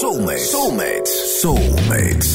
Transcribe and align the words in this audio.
Soulmate. 0.00 0.38
Soulmate. 0.38 1.10
Soulmate. 1.40 2.28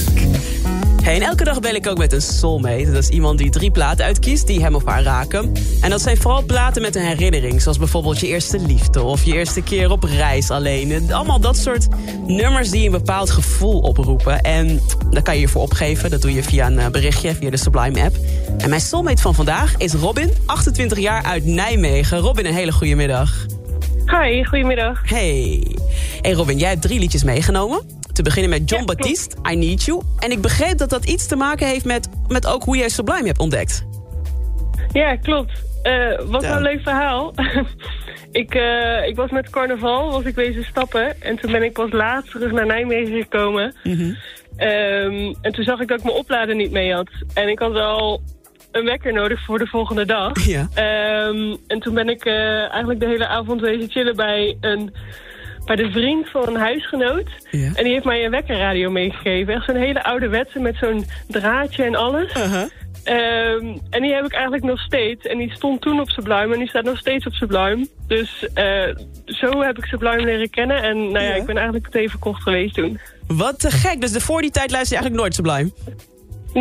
Hey, 1.03 1.15
en 1.15 1.21
elke 1.21 1.43
dag 1.43 1.59
bel 1.59 1.73
ik 1.73 1.87
ook 1.87 1.97
met 1.97 2.13
een 2.13 2.21
soulmate. 2.21 2.91
Dat 2.91 3.03
is 3.03 3.09
iemand 3.09 3.37
die 3.37 3.49
drie 3.49 3.71
platen 3.71 4.05
uitkiest 4.05 4.47
die 4.47 4.61
hem 4.61 4.75
of 4.75 4.85
haar 4.85 5.03
raken. 5.03 5.51
En 5.81 5.89
dat 5.89 6.01
zijn 6.01 6.17
vooral 6.17 6.43
platen 6.43 6.81
met 6.81 6.95
een 6.95 7.01
herinnering. 7.01 7.61
Zoals 7.61 7.77
bijvoorbeeld 7.77 8.19
je 8.19 8.27
eerste 8.27 8.59
liefde 8.59 9.03
of 9.03 9.23
je 9.23 9.33
eerste 9.33 9.61
keer 9.61 9.91
op 9.91 10.03
reis 10.03 10.49
alleen. 10.49 11.13
Allemaal 11.13 11.39
dat 11.39 11.57
soort 11.57 11.87
nummers 12.27 12.69
die 12.69 12.85
een 12.85 12.91
bepaald 12.91 13.29
gevoel 13.29 13.79
oproepen. 13.79 14.41
En 14.41 14.81
daar 15.09 15.23
kan 15.23 15.35
je 15.35 15.41
je 15.41 15.47
voor 15.47 15.61
opgeven. 15.61 16.09
Dat 16.09 16.21
doe 16.21 16.33
je 16.33 16.43
via 16.43 16.67
een 16.67 16.79
eh, 16.79 16.87
berichtje, 16.87 17.35
via 17.35 17.49
de 17.49 17.57
Sublime 17.57 18.03
app. 18.03 18.15
En 18.57 18.69
mijn 18.69 18.81
soulmate 18.81 19.21
van 19.21 19.35
vandaag 19.35 19.77
is 19.77 19.93
Robin, 19.93 20.31
28 20.45 20.99
jaar 20.99 21.23
uit 21.23 21.45
Nijmegen. 21.45 22.17
Robin, 22.17 22.45
een 22.45 22.53
hele 22.53 22.71
goede 22.71 22.95
middag. 22.95 23.45
Hi, 24.05 24.43
goedemiddag. 24.43 25.09
Hey. 25.09 25.63
Hey 26.21 26.31
Robin, 26.33 26.57
jij 26.57 26.69
hebt 26.69 26.81
drie 26.81 26.99
liedjes 26.99 27.23
meegenomen. 27.23 27.81
Te 28.13 28.21
beginnen 28.23 28.49
met 28.49 28.69
John 28.69 28.81
Ja. 28.81 28.85
Baptiste, 28.95 29.35
I 29.51 29.55
Need 29.55 29.83
You. 29.83 30.01
En 30.19 30.31
ik 30.31 30.41
begreep 30.41 30.77
dat 30.77 30.89
dat 30.89 31.05
iets 31.05 31.27
te 31.27 31.35
maken 31.35 31.67
heeft 31.67 31.85
met, 31.85 32.09
met 32.27 32.47
ook 32.47 32.63
hoe 32.63 32.77
jij 32.77 32.89
Sublime 32.89 33.27
hebt 33.27 33.39
ontdekt. 33.39 33.85
Ja, 34.91 35.15
klopt. 35.15 35.51
Eh, 35.83 36.19
wat 36.25 36.41
Ja. 36.41 36.55
een 36.55 36.61
leuk 36.61 36.81
verhaal. 36.81 37.33
ik, 38.31 38.55
eh, 38.55 39.07
ik 39.07 39.15
was 39.15 39.31
met 39.31 39.49
carnaval, 39.49 40.11
was 40.11 40.23
ik 40.23 40.35
wezen 40.35 40.63
stappen. 40.63 41.21
En 41.21 41.35
toen 41.39 41.51
ben 41.51 41.63
ik 41.63 41.73
pas 41.73 41.91
laat 41.91 42.29
terug 42.31 42.51
naar 42.51 42.65
Nijmegen 42.65 43.21
gekomen. 43.21 43.75
Mhm. 43.83 44.13
Ehm, 44.55 45.33
en 45.41 45.51
toen 45.51 45.63
zag 45.63 45.79
ik 45.79 45.87
dat 45.87 45.97
ik 45.97 46.03
mijn 46.03 46.17
oplader 46.17 46.55
niet 46.55 46.71
mee 46.71 46.93
had. 46.93 47.09
En 47.33 47.47
ik 47.49 47.59
had 47.59 47.71
wel 47.71 48.21
een 48.75 48.85
wekker 48.85 49.13
nodig 49.13 49.45
voor 49.45 49.59
de 49.59 49.67
volgende 49.67 50.05
dag. 50.05 50.45
Ja. 50.45 50.67
Ehm, 50.73 51.55
en 51.67 51.79
toen 51.79 51.93
ben 51.93 52.09
ik 52.09 52.25
eh, 52.25 52.59
eigenlijk 52.59 52.99
de 52.99 53.05
hele 53.05 53.27
avond 53.27 53.61
wezen 53.61 53.89
chillen 53.89 54.15
bij 54.15 54.57
een... 54.61 54.93
Bij 55.65 55.75
de 55.75 55.91
vriend 55.91 56.29
van 56.29 56.47
een 56.47 56.55
huisgenoot. 56.55 57.29
Ja. 57.51 57.71
En 57.75 57.83
die 57.83 57.93
heeft 57.93 58.05
mij 58.05 58.25
een 58.25 58.31
wekkerradio 58.31 58.91
meegegeven. 58.91 59.53
Echt 59.53 59.65
zo'n 59.65 59.75
hele 59.75 60.03
ouderwetse 60.03 60.59
met 60.59 60.75
zo'n 60.75 61.05
draadje 61.27 61.83
en 61.83 61.95
alles. 61.95 62.31
Ehm, 63.03 63.77
en 63.89 64.01
die 64.01 64.13
heb 64.13 64.25
ik 64.25 64.33
eigenlijk 64.33 64.63
nog 64.63 64.79
steeds. 64.79 65.25
En 65.25 65.37
die 65.37 65.51
stond 65.55 65.81
toen 65.81 65.99
op 65.99 66.09
Sublime 66.09 66.53
en 66.53 66.59
die 66.59 66.67
staat 66.69 66.83
nog 66.83 66.97
steeds 66.97 67.25
op 67.25 67.33
Sublime. 67.33 67.87
Dus 68.07 68.47
eh, 68.53 68.95
zo 69.25 69.61
heb 69.61 69.77
ik 69.77 69.85
Sublime 69.85 70.23
leren 70.23 70.49
kennen. 70.49 70.83
En 70.83 70.97
nou 70.97 71.23
ja, 71.25 71.29
Ja. 71.29 71.35
ik 71.35 71.45
ben 71.45 71.55
eigenlijk 71.55 71.85
meteen 71.85 72.09
verkocht 72.09 72.41
geweest 72.43 72.73
toen. 72.75 72.99
Wat 73.27 73.59
te 73.59 73.71
gek. 73.71 74.01
Dus 74.01 74.11
de 74.11 74.21
voor 74.21 74.41
die 74.41 74.51
tijd 74.51 74.71
luister 74.71 74.97
je 74.97 75.03
eigenlijk 75.03 75.21
nooit 75.21 75.35
Sublime. 75.35 75.71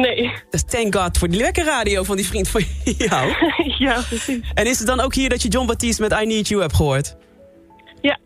Nee, 0.02 0.32
Dus 0.50 0.62
thank 0.62 0.94
god 0.94 1.18
voor 1.18 1.28
die 1.28 1.40
lekker 1.40 1.64
radio 1.64 2.02
van 2.02 2.16
die 2.16 2.26
vriend 2.26 2.48
van 2.48 2.62
jou. 2.84 3.32
ja 3.86 4.00
precies. 4.08 4.40
En 4.54 4.66
is 4.66 4.78
het 4.78 4.86
dan 4.86 5.00
ook 5.00 5.14
hier 5.14 5.28
dat 5.28 5.42
je 5.42 5.48
John 5.48 5.66
Baptiste 5.66 6.02
met 6.02 6.12
I 6.12 6.26
Need 6.26 6.48
You 6.48 6.60
hebt 6.60 6.74
gehoord? 6.74 7.16
Ja, 8.00 8.18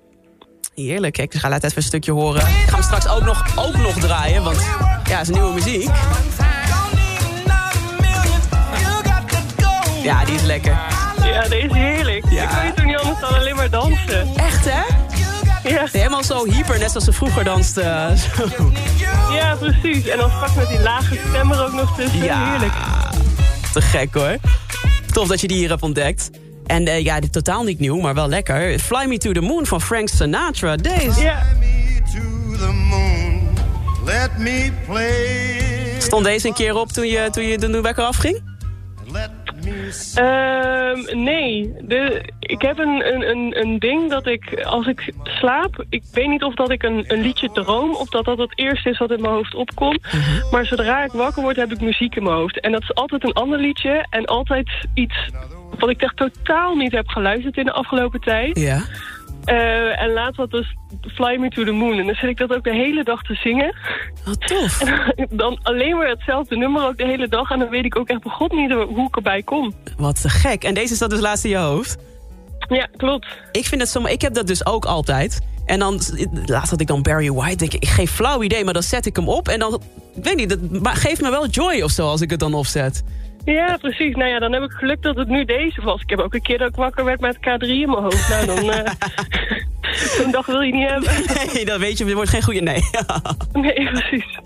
Heerlijk. 0.74 1.12
Kijk, 1.12 1.30
dus 1.32 1.40
ga 1.40 1.48
laat 1.48 1.64
even 1.64 1.76
een 1.76 1.82
stukje 1.82 2.12
horen. 2.12 2.40
Ik 2.40 2.46
ga 2.46 2.74
hem 2.74 2.82
straks 2.82 3.08
ook 3.08 3.24
nog, 3.24 3.58
ook 3.66 3.76
nog 3.76 3.98
draaien, 3.98 4.42
want 4.42 4.56
ja, 5.08 5.18
het 5.18 5.28
is 5.28 5.34
nieuwe 5.34 5.52
muziek. 5.52 5.88
Ja, 10.02 10.24
die 10.24 10.34
is 10.34 10.42
lekker. 10.42 10.72
ja 11.22 11.42
dat 11.42 11.52
is 11.52 11.72
heerlijk. 11.72 12.24
Ja. 12.30 12.42
Ik 12.42 12.62
weet 12.62 12.76
toen 12.76 12.86
niet 12.86 12.96
anders 12.96 13.20
dan 13.20 13.34
alleen 13.34 13.56
maar 13.56 13.70
dansen. 13.70 14.28
Echt, 14.36 14.64
hè? 14.70 14.82
Ja, 15.68 15.86
Helemaal 15.92 16.24
zo 16.24 16.44
hyper, 16.44 16.78
net 16.78 16.88
zoals 16.90 17.04
ze 17.04 17.12
vroeger 17.12 17.44
danste. 17.44 17.80
Ja 19.32 19.56
precies. 19.58 20.08
En 20.08 20.18
dan 20.18 20.30
straks 20.30 20.54
met 20.54 20.68
die 20.68 20.80
lage 20.80 21.18
stem 21.28 21.52
er 21.52 21.64
ook 21.64 21.72
nog 21.72 21.96
tussen. 21.96 22.22
Ja, 22.22 22.50
Heerlijk. 22.50 22.72
te 23.72 23.80
gek 23.80 24.14
hoor. 24.14 24.36
Tof 25.12 25.28
dat 25.28 25.40
je 25.40 25.48
die 25.48 25.56
hier 25.56 25.68
hebt 25.68 25.82
ontdekt. 25.82 26.30
En 26.66 26.86
eh, 26.86 27.04
ja, 27.04 27.20
dit 27.20 27.32
totaal 27.32 27.62
niet 27.62 27.78
nieuw, 27.78 28.00
maar 28.00 28.14
wel 28.14 28.28
lekker. 28.28 28.78
Fly 28.78 29.04
Me 29.06 29.18
to 29.18 29.32
the 29.32 29.40
Moon 29.40 29.66
van 29.66 29.80
Frank 29.80 30.08
Sinatra. 30.08 30.76
Deze. 30.76 31.20
Ja, 31.20 31.42
me 31.60 32.02
to 32.12 32.56
the 32.58 32.72
moon. 32.72 33.48
Let 34.04 34.38
me 34.38 34.72
play. 34.86 35.96
Stond 35.98 36.24
deze 36.24 36.46
een 36.46 36.54
keer 36.54 36.74
op 36.76 36.92
toen 36.92 37.06
je, 37.06 37.28
toen 37.30 37.44
je 37.44 37.58
de 37.58 37.94
afging? 37.94 38.47
Ehm, 40.14 41.22
nee, 41.22 41.74
de, 41.80 42.22
ik 42.40 42.62
heb 42.62 42.78
een, 42.78 43.28
een, 43.28 43.60
een, 43.60 43.78
ding 43.78 44.10
dat 44.10 44.26
ik, 44.26 44.62
als 44.64 44.86
ik 44.86 45.12
slaap... 45.22 45.84
Ik 45.88 46.02
weet 46.12 46.28
niet 46.28 46.42
of 46.42 46.54
dat 46.54 46.70
ik 46.70 46.82
een, 46.82 47.04
een 47.06 47.20
liedje 47.20 47.50
droom... 47.52 47.94
of 47.94 48.08
dat 48.08 48.24
dat 48.24 48.38
het 48.38 48.58
eerste 48.58 48.90
is 48.90 48.98
wat 48.98 49.10
in 49.10 49.20
mijn 49.20 49.32
hoofd 49.32 49.54
opkomt. 49.54 50.06
Maar 50.50 50.66
zodra 50.66 51.04
ik 51.04 51.12
wakker 51.12 51.42
word, 51.42 51.56
heb 51.56 51.72
ik 51.72 51.80
muziek 51.80 52.16
in 52.16 52.22
mijn 52.22 52.36
hoofd. 52.36 52.60
En 52.60 52.72
dat 52.72 52.82
is 52.82 52.94
altijd 52.94 53.24
een 53.24 53.32
ander 53.32 53.58
liedje 53.58 54.06
en 54.10 54.24
altijd 54.24 54.70
iets... 54.94 55.30
wat 55.78 55.90
ik 55.90 56.02
echt 56.02 56.16
totaal 56.16 56.74
niet 56.74 56.92
heb 56.92 57.08
geluisterd 57.08 57.56
in 57.56 57.64
de 57.64 57.72
afgelopen 57.72 58.20
tijd. 58.20 58.58
Ja. 58.58 58.82
Eh, 59.48 60.02
en 60.02 60.12
laatst 60.12 60.36
was 60.36 60.48
dus 60.48 60.76
Fly 61.14 61.36
Me 61.36 61.48
to 61.48 61.64
the 61.64 61.70
Moon. 61.70 61.98
En 61.98 62.06
dan 62.06 62.14
zit 62.14 62.30
ik 62.30 62.36
dat 62.36 62.54
ook 62.54 62.64
de 62.64 62.74
hele 62.74 63.04
dag 63.04 63.22
te 63.22 63.34
zingen. 63.34 63.76
Wat 64.24 64.46
tof. 64.46 64.78
dan 65.30 65.58
alleen 65.62 65.96
maar 65.96 66.08
hetzelfde 66.08 66.56
nummer 66.56 66.86
ook 66.86 66.98
de 66.98 67.06
hele 67.06 67.28
dag. 67.28 67.50
En 67.50 67.58
dan 67.58 67.68
weet 67.68 67.84
ik 67.84 67.98
ook 67.98 68.08
echt 68.08 68.22
begot 68.22 68.52
niet 68.52 68.72
hoe 68.72 69.06
ik 69.06 69.16
erbij 69.16 69.42
kom. 69.42 69.74
Wat 69.96 70.20
te 70.20 70.28
gek. 70.28 70.64
En 70.64 70.74
deze 70.74 70.94
staat 70.94 71.10
dus 71.10 71.20
laatst 71.20 71.44
in 71.44 71.50
je 71.50 71.56
hoofd? 71.56 71.98
Ja, 72.68 72.88
klopt. 72.96 73.26
Ik 73.52 73.66
vind 73.66 73.80
het 73.80 73.90
zo, 73.90 74.04
ik 74.04 74.20
heb 74.20 74.34
dat 74.34 74.46
dus 74.46 74.66
ook 74.66 74.84
altijd. 74.84 75.40
En 75.66 75.78
dan, 75.78 76.00
laatst 76.46 76.70
had 76.70 76.80
ik 76.80 76.86
dan 76.86 77.02
Barry 77.02 77.32
White, 77.32 77.56
denk 77.56 77.72
ik, 77.72 77.82
ik 77.82 77.88
geef 77.88 78.10
flauw 78.10 78.42
idee, 78.42 78.64
maar 78.64 78.72
dan 78.72 78.82
zet 78.82 79.06
ik 79.06 79.16
hem 79.16 79.28
op. 79.28 79.48
En 79.48 79.58
dan, 79.58 79.82
ik 80.14 80.24
weet 80.24 80.36
niet, 80.36 80.48
dat 80.48 80.88
geeft 80.88 81.20
me 81.20 81.30
wel 81.30 81.46
joy 81.46 81.80
of 81.80 81.90
zo 81.90 82.06
als 82.06 82.20
ik 82.20 82.30
het 82.30 82.40
dan 82.40 82.54
opzet. 82.54 83.02
Ja, 83.44 83.76
precies. 83.80 84.14
Nou 84.14 84.28
ja, 84.30 84.38
dan 84.38 84.52
heb 84.52 84.62
ik 84.62 84.70
geluk 84.70 85.02
dat 85.02 85.16
het 85.16 85.28
nu 85.28 85.44
deze 85.44 85.82
was. 85.82 86.00
Ik 86.02 86.10
heb 86.10 86.18
ook 86.18 86.34
een 86.34 86.42
keer 86.42 86.58
dat 86.58 86.68
ik 86.68 86.74
wakker 86.74 87.04
werd 87.04 87.20
met 87.20 87.36
K3 87.36 87.58
in 87.58 87.90
mijn 87.90 88.02
hoofd. 88.02 88.28
Nou, 88.28 88.46
dan... 88.46 88.70
eh 88.70 88.92
Zo'n 90.16 90.30
dag 90.30 90.46
wil 90.46 90.60
je 90.60 90.72
niet 90.72 90.88
hebben. 90.88 91.10
Nee, 91.54 91.64
dat 91.64 91.78
weet 91.78 91.98
je, 91.98 92.04
er 92.04 92.14
wordt 92.14 92.30
geen 92.30 92.42
goede, 92.42 92.60
nee. 92.60 92.80
Nee, 93.62 93.90
precies. 93.90 94.38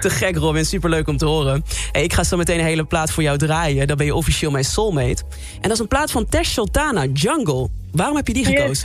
te 0.00 0.10
gek 0.10 0.36
Robin, 0.36 0.64
superleuk 0.64 1.08
om 1.08 1.16
te 1.16 1.24
horen. 1.26 1.64
Hey, 1.92 2.02
ik 2.02 2.12
ga 2.12 2.24
zo 2.24 2.36
meteen 2.36 2.58
een 2.58 2.64
hele 2.64 2.84
plaat 2.84 3.10
voor 3.10 3.22
jou 3.22 3.38
draaien, 3.38 3.86
dan 3.86 3.96
ben 3.96 4.06
je 4.06 4.14
officieel 4.14 4.50
mijn 4.50 4.64
soulmate. 4.64 5.22
En 5.54 5.62
dat 5.62 5.72
is 5.72 5.78
een 5.78 5.88
plaat 5.88 6.10
van 6.10 6.26
Tesh 6.28 6.48
Sultana, 6.52 7.04
Jungle. 7.12 7.68
Waarom 7.92 8.16
heb 8.16 8.26
je 8.26 8.32
die 8.32 8.50
Yes. 8.50 8.84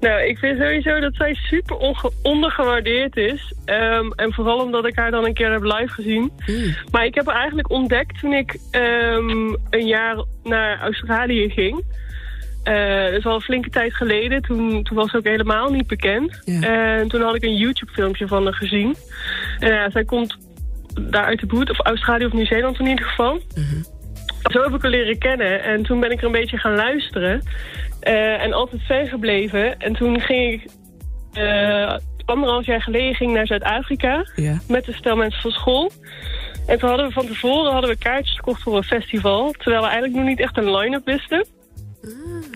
Nou, 0.00 0.22
ik 0.22 0.38
vind 0.38 0.58
sowieso 0.58 1.00
dat 1.00 1.14
zij 1.14 1.34
super 1.34 1.94
ondergewaardeerd 2.22 3.16
is. 3.16 3.54
Ehm, 3.64 4.10
en 4.10 4.32
vooral 4.32 4.58
omdat 4.58 4.86
ik 4.86 4.96
haar 4.96 5.10
dan 5.10 5.24
een 5.24 5.34
keer 5.34 5.52
heb 5.52 5.62
live 5.62 5.88
gezien. 5.88 6.32
Maar 6.90 7.04
ik 7.04 7.14
heb 7.14 7.26
haar 7.26 7.36
eigenlijk 7.36 7.70
ontdekt 7.70 8.20
toen 8.20 8.32
ik 8.32 8.58
ehm, 8.70 9.54
een 9.70 9.86
jaar 9.86 10.24
naar 10.42 10.80
Australië 10.80 11.50
ging. 11.50 11.84
Eh, 12.62 13.04
dat 13.04 13.12
is 13.12 13.26
al 13.26 13.34
een 13.34 13.40
flinke 13.40 13.70
tijd 13.70 13.94
geleden. 13.94 14.42
Toen, 14.42 14.82
toen 14.82 14.96
was 14.96 15.10
ze 15.10 15.16
ook 15.16 15.24
helemaal 15.24 15.70
niet 15.70 15.86
bekend. 15.86 16.42
Ja. 16.44 16.60
En 16.60 17.08
toen 17.08 17.20
had 17.20 17.34
ik 17.34 17.42
een 17.42 17.56
YouTube-filmpje 17.56 18.26
van 18.26 18.44
haar 18.44 18.54
gezien. 18.54 18.96
En 19.58 19.72
ja, 19.72 19.90
zij 19.90 20.04
komt 20.04 20.36
daar 21.00 21.24
uit 21.24 21.40
de 21.40 21.46
buurt, 21.46 21.70
of 21.70 21.86
Australië 21.86 22.26
of 22.26 22.32
Nieuw-Zeeland 22.32 22.78
in 22.78 22.86
ieder 22.86 23.04
geval. 23.04 23.32
Heb 23.32 23.95
ik 24.46 24.82
haar 24.82 24.90
leren 24.90 25.18
kennen. 25.18 25.62
En 25.62 25.82
toen 25.82 26.00
ben 26.00 26.10
ik 26.10 26.18
er 26.18 26.26
een 26.26 26.32
beetje 26.32 26.58
gaan 26.58 26.74
luisteren. 26.74 27.42
Eh, 28.00 28.42
en 28.42 28.52
altijd 28.52 28.82
ver 28.82 29.06
gebleven. 29.06 29.78
En 29.78 29.92
toen 29.92 30.20
ging 30.20 30.52
ik... 30.52 30.70
eh, 31.32 31.96
anderhalf 32.24 32.66
jaar 32.66 32.82
geleden 32.82 33.14
ging 33.14 33.30
ik 33.30 33.36
naar 33.36 33.46
Zuid-Afrika. 33.46 34.26
Ja. 34.34 34.58
Met 34.68 34.88
een 34.88 34.94
stel 34.94 35.16
mensen 35.16 35.42
van 35.42 35.50
school. 35.50 35.90
En 36.66 36.78
toen 36.78 36.88
hadden 36.88 37.06
we 37.06 37.12
van 37.12 37.26
tevoren 37.26 37.72
hadden 37.72 37.90
we 37.90 37.98
kaartjes 37.98 38.36
gekocht 38.36 38.62
voor 38.62 38.76
een 38.76 38.82
festival. 38.82 39.50
Terwijl 39.50 39.82
we 39.82 39.88
eigenlijk 39.88 40.16
nog 40.16 40.26
niet 40.26 40.40
echt 40.40 40.56
een 40.56 40.76
line-up 40.76 41.04
wisten. 41.04 41.46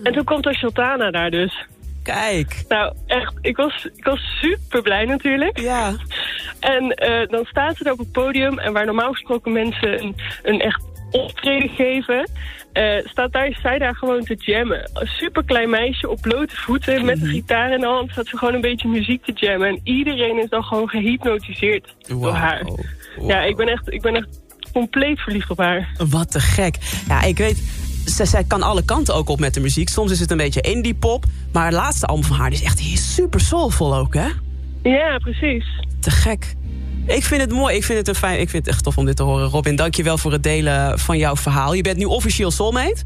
En 0.03 0.13
toen 0.13 0.23
komt 0.23 0.45
er 0.45 0.55
Sultana 0.55 1.11
daar 1.11 1.31
dus. 1.31 1.65
Kijk. 2.03 2.63
Nou, 2.67 2.93
echt, 3.07 3.33
ik 3.41 3.57
was, 3.57 3.89
ik 3.95 4.03
was 4.03 4.19
super 4.41 4.81
blij 4.81 5.05
natuurlijk. 5.05 5.59
Ja. 5.59 5.91
En 6.59 6.89
eh, 6.91 7.27
dan 7.27 7.45
staat 7.45 7.77
ze 7.77 7.83
er 7.83 7.91
op 7.91 7.97
het 7.97 8.11
podium 8.11 8.59
en 8.59 8.73
waar 8.73 8.85
normaal 8.85 9.11
gesproken 9.11 9.51
mensen 9.51 10.01
een, 10.01 10.15
een 10.43 10.61
echt 10.61 10.83
optreden 11.11 11.69
geven, 11.69 12.29
eh, 12.73 13.05
staat 13.05 13.31
daar, 13.31 13.57
zij 13.61 13.77
daar 13.77 13.95
gewoon 13.95 14.23
te 14.23 14.35
jammen. 14.39 14.89
Een 14.93 15.07
super 15.07 15.43
klein 15.43 15.69
meisje 15.69 16.09
op 16.09 16.21
blote 16.21 16.55
voeten 16.55 17.05
met 17.05 17.21
een 17.21 17.27
gitaar 17.27 17.73
in 17.73 17.79
de 17.79 17.85
hand 17.85 18.11
staat 18.11 18.27
ze 18.27 18.37
gewoon 18.37 18.53
een 18.53 18.61
beetje 18.61 18.87
muziek 18.87 19.25
te 19.25 19.31
jammen. 19.35 19.67
En 19.67 19.79
iedereen 19.83 20.43
is 20.43 20.49
dan 20.49 20.63
gewoon 20.63 20.89
gehypnotiseerd 20.89 21.95
door 22.07 22.31
haar. 22.31 22.65
Ja, 23.27 23.41
ik 23.41 23.55
ben, 23.55 23.67
echt, 23.67 23.93
ik 23.93 24.01
ben 24.01 24.15
echt 24.15 24.41
compleet 24.73 25.19
verliefd 25.19 25.49
op 25.49 25.57
haar. 25.57 25.89
Wat 26.09 26.31
te 26.31 26.39
gek. 26.39 26.75
Ja, 27.07 27.21
ik 27.21 27.37
weet, 27.37 27.57
zij, 28.05 28.25
zij 28.25 28.43
kan 28.43 28.61
alle 28.61 28.85
kanten 28.85 29.15
ook 29.15 29.29
op 29.29 29.39
met 29.39 29.53
de 29.53 29.59
muziek. 29.59 29.89
Soms 29.89 30.11
is 30.11 30.19
het 30.19 30.31
een 30.31 30.37
beetje 30.37 30.61
indie 30.61 30.95
pop. 30.95 31.25
Maar 31.53 31.65
het 31.65 31.73
laatste 31.73 32.05
album 32.05 32.23
van 32.23 32.37
haar 32.37 32.51
is 32.51 32.63
echt 32.63 32.79
super 32.79 33.39
soulvol 33.39 33.95
ook, 33.95 34.13
hè? 34.13 34.27
Ja, 34.83 35.17
precies. 35.17 35.65
Te 35.99 36.11
gek. 36.11 36.55
Ik 37.15 37.23
vind 37.23 37.41
het 37.41 37.51
mooi. 37.51 37.75
Ik 37.75 37.83
vind 37.83 37.97
het, 37.97 38.07
een 38.07 38.15
fijn, 38.15 38.39
ik 38.39 38.49
vind 38.49 38.65
het 38.65 38.73
echt 38.73 38.83
tof 38.83 38.97
om 38.97 39.05
dit 39.05 39.15
te 39.15 39.23
horen. 39.23 39.47
Robin, 39.47 39.75
dank 39.75 39.95
je 39.95 40.03
wel 40.03 40.17
voor 40.17 40.31
het 40.31 40.43
delen 40.43 40.99
van 40.99 41.17
jouw 41.17 41.35
verhaal. 41.35 41.73
Je 41.73 41.81
bent 41.81 41.97
nu 41.97 42.05
officieel 42.05 42.51
soulmate. 42.51 43.03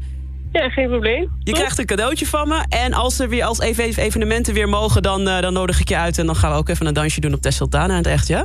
Ja, 0.52 0.68
geen 0.68 0.88
probleem. 0.88 1.30
Je 1.38 1.52
krijgt 1.52 1.78
een 1.78 1.86
cadeautje 1.86 2.26
van 2.26 2.48
me. 2.48 2.64
En 2.68 2.92
als 2.92 3.18
er 3.18 3.28
weer 3.28 3.44
als 3.44 3.60
even 3.60 4.02
evenementen 4.02 4.54
weer 4.54 4.68
mogen, 4.68 5.02
dan, 5.02 5.28
uh, 5.28 5.40
dan 5.40 5.52
nodig 5.52 5.80
ik 5.80 5.88
je 5.88 5.96
uit. 5.96 6.18
En 6.18 6.26
dan 6.26 6.36
gaan 6.36 6.50
we 6.50 6.56
ook 6.56 6.68
even 6.68 6.86
een 6.86 6.94
dansje 6.94 7.20
doen 7.20 7.34
op 7.34 7.40
Tesseltana 7.40 7.92
in 7.92 7.98
het 7.98 8.06
echt, 8.06 8.28
ja? 8.28 8.44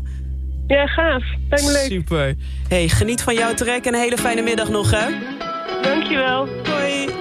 Ja, 0.68 0.88
gaaf. 0.88 1.24
Lijkt 1.50 1.66
me 1.66 1.72
leuk. 1.72 1.92
Super. 1.92 2.36
Hey, 2.68 2.90
geniet 2.90 3.22
van 3.22 3.34
jouw 3.34 3.54
trek 3.54 3.86
en 3.86 3.94
een 3.94 4.00
hele 4.00 4.18
fijne 4.18 4.42
middag 4.42 4.70
nog, 4.70 4.92
hè? 4.92 5.08
Dankjewel. 5.82 6.48
Hoi. 6.64 7.21